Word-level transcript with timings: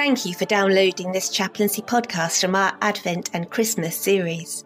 Thank 0.00 0.24
you 0.24 0.32
for 0.32 0.46
downloading 0.46 1.12
this 1.12 1.28
chaplaincy 1.28 1.82
podcast 1.82 2.40
from 2.40 2.54
our 2.54 2.72
Advent 2.80 3.28
and 3.34 3.50
Christmas 3.50 3.94
series. 3.94 4.64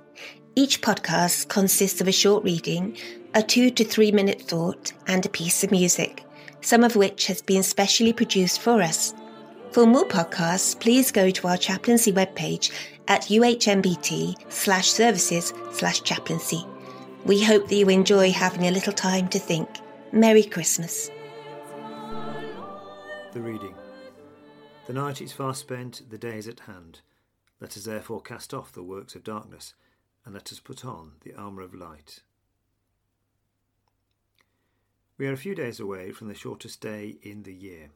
Each 0.55 0.81
podcast 0.81 1.49
consists 1.49 2.01
of 2.01 2.07
a 2.07 2.13
short 2.13 2.45
reading, 2.45 2.97
a 3.35 3.43
two 3.43 3.73
to 3.73 3.85
three 3.85 4.13
minute 4.13 4.41
thought, 4.41 4.93
and 5.09 5.27
a 5.27 5.29
piece 5.29 5.65
of 5.65 5.73
music, 5.73 6.23
some 6.61 6.85
of 6.85 6.95
which 6.95 7.27
has 7.27 7.43
been 7.43 7.65
specially 7.65 8.13
produced 8.13 8.61
for 8.61 8.81
us. 8.81 9.13
For 9.73 9.87
more 9.87 10.07
podcasts, 10.07 10.79
please 10.79 11.11
go 11.11 11.31
to 11.31 11.49
our 11.49 11.57
chaplaincy 11.57 12.13
webpage 12.13 12.71
at 13.09 13.23
uhmbt 13.23 14.53
slash 14.53 14.89
services 14.89 15.53
slash 15.73 16.03
chaplaincy. 16.03 16.65
We 17.25 17.43
hope 17.43 17.67
that 17.67 17.75
you 17.75 17.89
enjoy 17.89 18.31
having 18.31 18.69
a 18.69 18.71
little 18.71 18.93
time 18.93 19.27
to 19.31 19.41
think. 19.41 19.69
Merry 20.13 20.45
Christmas. 20.45 21.11
The 23.33 23.41
reading. 23.41 23.75
The 24.87 24.93
night 24.93 25.23
is 25.23 25.33
far 25.33 25.55
spent, 25.55 26.03
the 26.11 26.19
day 26.19 26.37
is 26.37 26.47
at 26.47 26.61
hand. 26.61 27.01
Let 27.59 27.75
us 27.75 27.85
therefore 27.85 28.21
cast 28.21 28.53
off 28.53 28.71
the 28.71 28.83
works 28.83 29.15
of 29.15 29.25
darkness, 29.25 29.73
and 30.27 30.35
let 30.35 30.53
us 30.53 30.61
put 30.61 30.85
on 30.85 31.13
the 31.23 31.33
armour 31.35 31.63
of 31.63 31.75
light. 31.75 32.21
We 35.17 35.27
are 35.27 35.33
a 35.33 35.39
few 35.39 35.55
days 35.55 35.81
away 35.81 36.13
from 36.13 36.29
the 36.29 36.35
shortest 36.35 36.83
day 36.83 37.17
in 37.23 37.45
the 37.45 37.55
year, 37.55 37.93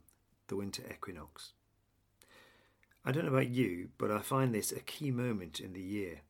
the 0.46 0.56
winter 0.56 0.82
equinox. 0.90 1.52
I 3.04 3.12
don't 3.12 3.26
know 3.26 3.32
about 3.32 3.50
you, 3.50 3.90
but 3.98 4.10
I 4.10 4.20
find 4.20 4.54
this 4.54 4.72
a 4.72 4.80
key 4.80 5.10
moment 5.10 5.60
in 5.60 5.74
the 5.74 5.82
year. 5.82 6.20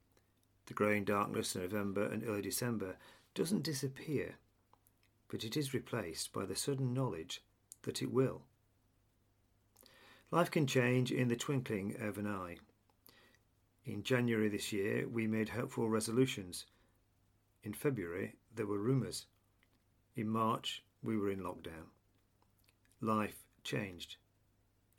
The 0.67 0.75
growing 0.75 1.05
darkness 1.05 1.55
in 1.55 1.62
November 1.62 2.05
and 2.05 2.25
early 2.25 2.42
December 2.42 2.97
doesn't 3.33 3.62
disappear, 3.62 4.34
but 5.29 5.45
it 5.45 5.56
is 5.56 5.73
replaced 5.73 6.33
by 6.33 6.47
the 6.47 6.56
sudden 6.56 6.92
knowledge 6.92 7.45
that 7.83 8.03
it 8.03 8.12
will. 8.12 8.42
Life 10.31 10.51
can 10.51 10.67
change 10.67 11.11
in 11.11 11.29
the 11.29 11.37
twinkling 11.37 11.97
of 12.01 12.19
an 12.19 12.27
eye. 12.27 12.57
In 13.87 14.03
January 14.03 14.51
this 14.51 14.75
year, 14.75 15.09
we 15.09 15.27
made 15.27 15.48
hopeful 15.48 15.89
resolutions. 15.89 16.67
In 17.62 17.73
February, 17.73 18.35
there 18.55 18.67
were 18.67 18.79
rumours. 18.79 19.25
In 20.17 20.29
March, 20.29 20.85
we 21.03 21.17
were 21.17 21.31
in 21.31 21.41
lockdown. 21.41 21.89
Life 23.01 23.43
changed. 23.65 24.17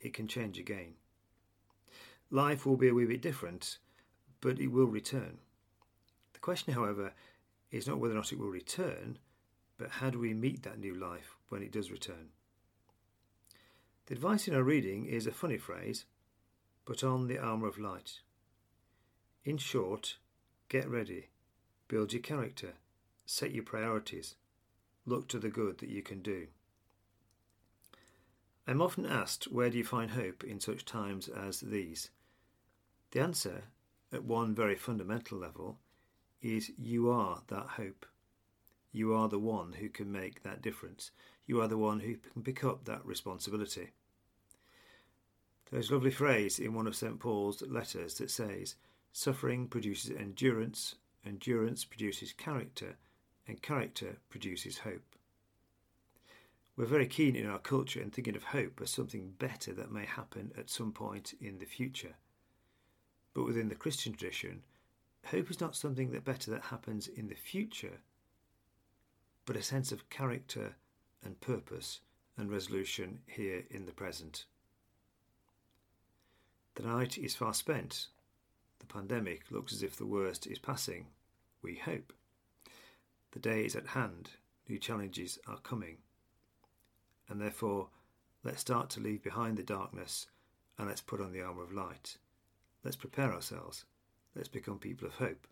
It 0.00 0.14
can 0.14 0.26
change 0.26 0.58
again. 0.58 0.94
Life 2.32 2.66
will 2.66 2.76
be 2.76 2.88
a 2.88 2.94
wee 2.94 3.06
bit 3.06 3.22
different, 3.22 3.78
but 4.40 4.58
it 4.58 4.68
will 4.68 4.86
return. 4.86 5.38
The 6.32 6.40
question, 6.40 6.74
however, 6.74 7.12
is 7.70 7.86
not 7.86 7.98
whether 7.98 8.14
or 8.14 8.16
not 8.16 8.32
it 8.32 8.38
will 8.38 8.48
return, 8.48 9.18
but 9.78 9.90
how 9.90 10.10
do 10.10 10.18
we 10.18 10.34
meet 10.34 10.64
that 10.64 10.80
new 10.80 10.96
life 10.96 11.36
when 11.50 11.62
it 11.62 11.70
does 11.70 11.92
return? 11.92 12.30
The 14.10 14.16
advice 14.16 14.48
in 14.48 14.56
our 14.56 14.64
reading 14.64 15.06
is 15.06 15.28
a 15.28 15.30
funny 15.30 15.56
phrase 15.56 16.04
put 16.84 17.04
on 17.04 17.28
the 17.28 17.38
armour 17.38 17.68
of 17.68 17.78
light. 17.78 18.22
In 19.44 19.56
short, 19.56 20.16
get 20.68 20.90
ready, 20.90 21.28
build 21.86 22.12
your 22.12 22.20
character, 22.20 22.72
set 23.24 23.52
your 23.52 23.62
priorities, 23.62 24.34
look 25.06 25.28
to 25.28 25.38
the 25.38 25.48
good 25.48 25.78
that 25.78 25.90
you 25.90 26.02
can 26.02 26.22
do. 26.22 26.48
I'm 28.66 28.82
often 28.82 29.06
asked, 29.06 29.44
where 29.44 29.70
do 29.70 29.78
you 29.78 29.84
find 29.84 30.10
hope 30.10 30.42
in 30.42 30.58
such 30.58 30.84
times 30.84 31.28
as 31.28 31.60
these? 31.60 32.10
The 33.12 33.20
answer, 33.20 33.62
at 34.12 34.24
one 34.24 34.56
very 34.56 34.74
fundamental 34.74 35.38
level, 35.38 35.78
is 36.42 36.72
you 36.76 37.08
are 37.12 37.42
that 37.46 37.68
hope. 37.76 38.04
You 38.90 39.14
are 39.14 39.28
the 39.28 39.38
one 39.38 39.74
who 39.74 39.88
can 39.88 40.10
make 40.10 40.42
that 40.42 40.62
difference. 40.62 41.12
You 41.46 41.60
are 41.60 41.68
the 41.68 41.78
one 41.78 42.00
who 42.00 42.16
can 42.16 42.42
pick 42.42 42.64
up 42.64 42.86
that 42.86 43.06
responsibility. 43.06 43.90
There's 45.70 45.90
a 45.90 45.94
lovely 45.94 46.10
phrase 46.10 46.58
in 46.58 46.74
one 46.74 46.88
of 46.88 46.96
St. 46.96 47.20
Paul's 47.20 47.62
letters 47.62 48.14
that 48.14 48.30
says, 48.30 48.74
Suffering 49.12 49.68
produces 49.68 50.10
endurance, 50.10 50.96
endurance 51.24 51.84
produces 51.84 52.32
character, 52.32 52.96
and 53.46 53.62
character 53.62 54.16
produces 54.30 54.78
hope. 54.78 55.14
We're 56.76 56.86
very 56.86 57.06
keen 57.06 57.36
in 57.36 57.46
our 57.46 57.58
culture 57.58 58.00
in 58.00 58.10
thinking 58.10 58.34
of 58.34 58.44
hope 58.44 58.80
as 58.80 58.90
something 58.90 59.34
better 59.38 59.72
that 59.74 59.92
may 59.92 60.06
happen 60.06 60.52
at 60.58 60.70
some 60.70 60.92
point 60.92 61.34
in 61.40 61.58
the 61.58 61.66
future. 61.66 62.14
But 63.32 63.44
within 63.44 63.68
the 63.68 63.74
Christian 63.76 64.14
tradition, 64.14 64.62
hope 65.26 65.50
is 65.50 65.60
not 65.60 65.76
something 65.76 66.10
that 66.10 66.24
better 66.24 66.50
that 66.50 66.62
happens 66.62 67.06
in 67.06 67.28
the 67.28 67.34
future, 67.34 68.00
but 69.44 69.56
a 69.56 69.62
sense 69.62 69.92
of 69.92 70.10
character 70.10 70.74
and 71.22 71.40
purpose 71.40 72.00
and 72.36 72.50
resolution 72.50 73.20
here 73.26 73.64
in 73.70 73.86
the 73.86 73.92
present. 73.92 74.46
The 76.76 76.82
night 76.82 77.18
is 77.18 77.34
far 77.34 77.54
spent. 77.54 78.08
The 78.78 78.86
pandemic 78.86 79.50
looks 79.50 79.72
as 79.72 79.82
if 79.82 79.96
the 79.96 80.06
worst 80.06 80.46
is 80.46 80.58
passing. 80.58 81.06
We 81.62 81.76
hope. 81.76 82.12
The 83.32 83.38
day 83.38 83.64
is 83.64 83.76
at 83.76 83.88
hand. 83.88 84.30
New 84.68 84.78
challenges 84.78 85.38
are 85.46 85.58
coming. 85.58 85.98
And 87.28 87.40
therefore, 87.40 87.88
let's 88.42 88.60
start 88.60 88.90
to 88.90 89.00
leave 89.00 89.22
behind 89.22 89.56
the 89.56 89.62
darkness 89.62 90.26
and 90.78 90.88
let's 90.88 91.00
put 91.00 91.20
on 91.20 91.32
the 91.32 91.42
armour 91.42 91.62
of 91.62 91.72
light. 91.72 92.16
Let's 92.82 92.96
prepare 92.96 93.32
ourselves. 93.32 93.84
Let's 94.34 94.48
become 94.48 94.78
people 94.78 95.06
of 95.06 95.14
hope. 95.14 95.46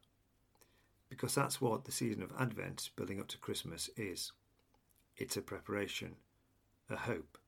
Because 1.10 1.34
that's 1.34 1.60
what 1.60 1.84
the 1.84 1.92
season 1.92 2.22
of 2.22 2.32
Advent, 2.38 2.90
building 2.96 3.20
up 3.20 3.28
to 3.28 3.38
Christmas, 3.38 3.90
is. 3.96 4.32
It's 5.16 5.36
a 5.36 5.42
preparation, 5.42 6.16
a 6.88 6.96
hope, 6.96 7.38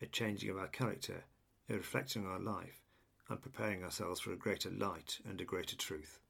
a 0.00 0.06
changing 0.06 0.50
of 0.50 0.58
our 0.58 0.68
character, 0.68 1.24
a 1.68 1.74
reflecting 1.74 2.24
on 2.24 2.32
our 2.32 2.38
life, 2.38 2.85
and 3.28 3.42
preparing 3.42 3.82
ourselves 3.82 4.20
for 4.20 4.32
a 4.32 4.36
greater 4.36 4.70
light 4.70 5.18
and 5.28 5.40
a 5.40 5.44
greater 5.44 5.76
truth. 5.76 6.20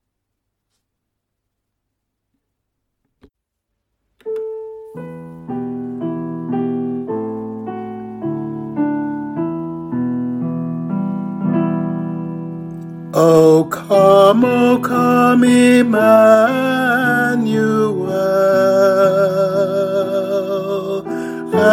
Oh, 13.18 13.64
come, 13.70 14.44
oh, 14.44 14.78
come, 14.78 15.42
Emmanuel, 15.44 15.96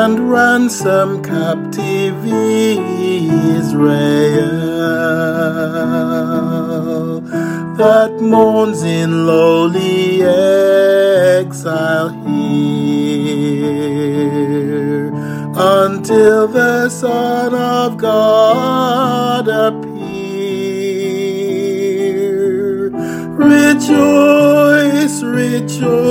and 0.02 0.31
ransom 0.31 1.22
captive 1.22 2.26
Israel 3.58 3.94
that 7.78 8.12
mourns 8.20 8.81
in 8.84 9.28
lowly 9.28 10.24
exile 11.42 12.09
here 12.09 12.74
until 15.56 16.48
the 16.48 16.90
Son 16.90 17.54
of 17.54 17.98
God 17.98 19.48
appear. 19.48 19.94
Rejoice, 23.38 25.22
rejoice, 25.22 26.03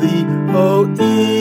thee, 0.00 0.26
O 0.54 0.84
Israel. 0.84 1.37